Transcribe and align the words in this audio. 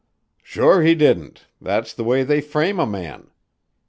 "Sure 0.41 0.81
he 0.81 0.95
didn't. 0.95 1.45
That's 1.61 1.93
the 1.93 2.03
way 2.03 2.23
they 2.23 2.41
frame 2.41 2.79
a 2.79 2.87
man. 2.87 3.29